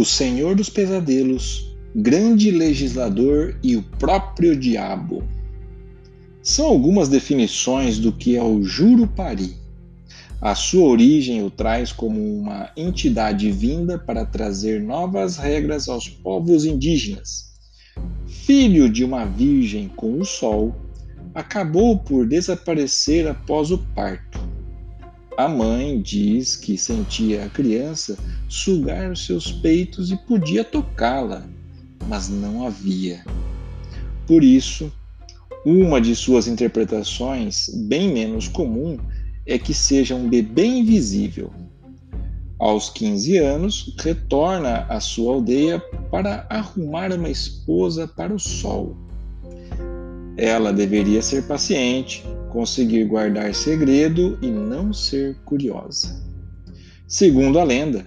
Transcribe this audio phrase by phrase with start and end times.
[0.00, 5.22] o Senhor dos Pesadelos, grande legislador e o próprio diabo.
[6.42, 9.54] São algumas definições do que é o Jurupari.
[10.40, 16.64] A sua origem o traz como uma entidade vinda para trazer novas regras aos povos
[16.64, 17.52] indígenas.
[18.26, 20.74] Filho de uma virgem com o sol,
[21.34, 24.39] acabou por desaparecer após o parto.
[25.40, 31.48] A mãe diz que sentia a criança sugar os seus peitos e podia tocá-la,
[32.06, 33.24] mas não havia.
[34.26, 34.92] Por isso,
[35.64, 38.98] uma de suas interpretações, bem menos comum,
[39.46, 41.50] é que seja um bebê invisível.
[42.58, 45.80] Aos 15 anos, retorna à sua aldeia
[46.10, 48.94] para arrumar uma esposa para o sol.
[50.36, 56.20] Ela deveria ser paciente, conseguir guardar segredo e não ser curiosa.
[57.06, 58.06] Segundo a lenda,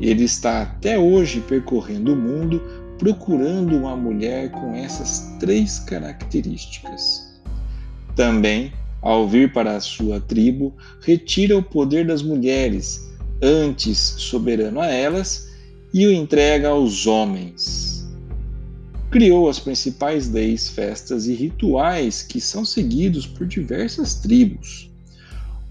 [0.00, 2.60] ele está até hoje percorrendo o mundo
[2.98, 7.40] procurando uma mulher com essas três características.
[8.16, 13.10] Também, ao vir para a sua tribo, retira o poder das mulheres,
[13.42, 15.48] antes soberano a elas,
[15.92, 17.83] e o entrega aos homens.
[19.14, 24.90] Criou as principais leis, festas e rituais que são seguidos por diversas tribos.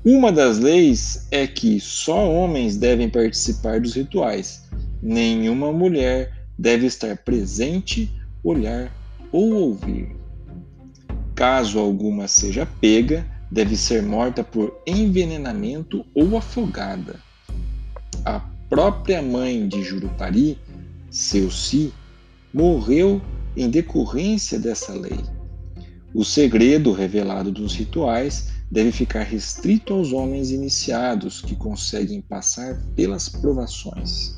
[0.06, 4.64] Uma das leis é que só homens devem participar dos rituais,
[5.02, 8.10] nenhuma mulher deve estar presente,
[8.42, 8.90] olhar
[9.30, 10.16] ou ouvir.
[11.36, 17.20] Caso alguma seja pega, deve ser morta por envenenamento ou afogada.
[18.24, 20.58] A própria mãe de Jurupari,
[21.12, 21.92] Seuci,
[22.54, 23.22] morreu
[23.56, 25.20] em decorrência dessa lei.
[26.14, 33.30] O segredo revelado dos rituais deve ficar restrito aos homens iniciados que conseguem passar pelas
[33.30, 34.36] provações.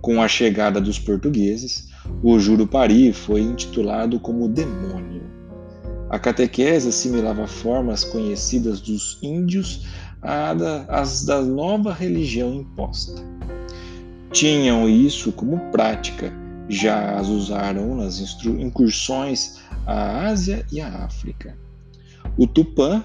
[0.00, 1.88] Com a chegada dos portugueses,
[2.22, 5.22] o Jurupari foi intitulado como demônio.
[6.10, 9.86] A catequese assimilava formas conhecidas dos índios
[10.88, 13.22] às da nova religião imposta.
[14.32, 16.32] Tinham isso como prática,
[16.72, 21.56] já as usaram nas incursões à Ásia e à África.
[22.36, 23.04] O Tupã,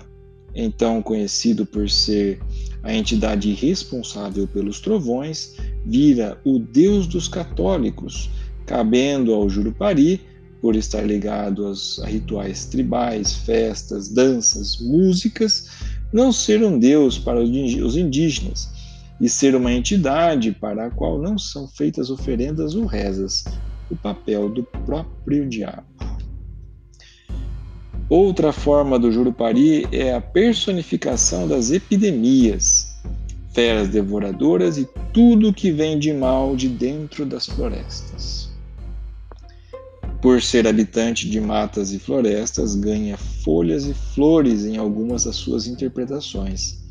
[0.56, 2.40] então conhecido por ser
[2.82, 8.30] a entidade responsável pelos trovões, vira o deus dos católicos,
[8.66, 10.22] cabendo ao Jurupari,
[10.62, 11.68] por estar ligado
[12.02, 15.68] a rituais tribais, festas, danças, músicas,
[16.12, 18.77] não ser um deus para os indígenas
[19.20, 23.44] e ser uma entidade para a qual não são feitas oferendas ou rezas,
[23.90, 25.86] o papel do próprio diabo.
[28.10, 32.88] Outra forma do Jurupari é a personificação das epidemias,
[33.54, 38.50] feras devoradoras e tudo que vem de mal de dentro das florestas.
[40.22, 45.68] Por ser habitante de matas e florestas, ganha folhas e flores em algumas das suas
[45.68, 46.87] interpretações.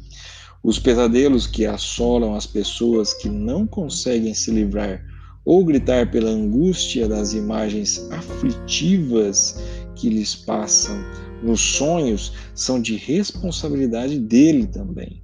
[0.63, 5.05] Os pesadelos que assolam as pessoas que não conseguem se livrar
[5.45, 9.63] ou gritar pela angústia das imagens aflitivas
[9.95, 10.97] que lhes passam
[11.43, 15.23] nos sonhos são de responsabilidade dele também.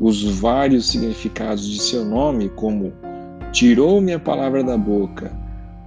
[0.00, 2.92] Os vários significados de seu nome, como
[3.52, 5.30] tirou-me a palavra da boca,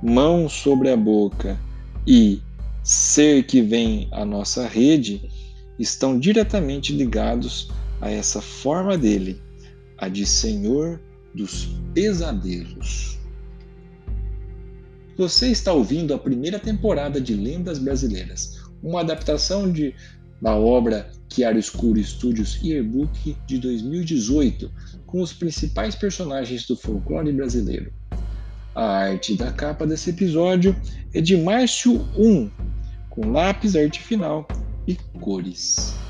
[0.02, 1.60] mão sobre a boca
[2.08, 2.40] e
[2.84, 5.30] ser que vem à nossa rede,
[5.78, 7.70] estão diretamente ligados
[8.02, 9.42] a essa forma dele,
[9.98, 11.02] a de Senhor
[11.34, 13.18] dos pesadelos.
[15.18, 19.94] Você está ouvindo a primeira temporada de Lendas Brasileiras, uma adaptação de
[20.42, 24.70] da obra Chiaro Escuro Studios Yearbook de 2018,
[25.06, 27.92] com os principais personagens do folclore brasileiro.
[28.74, 30.76] A arte da capa desse episódio
[31.14, 32.52] é de Márcio 1,
[33.10, 34.48] com lápis, arte final
[34.86, 36.05] e cores.